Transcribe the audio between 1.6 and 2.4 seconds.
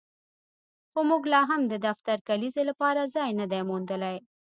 د دفتر د